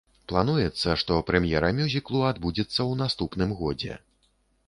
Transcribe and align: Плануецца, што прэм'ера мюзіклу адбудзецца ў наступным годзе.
Плануецца, 0.31 0.93
што 1.01 1.17
прэм'ера 1.27 1.69
мюзіклу 1.81 2.23
адбудзецца 2.31 2.75
ў 2.75 2.93
наступным 3.05 3.53
годзе. 3.61 3.93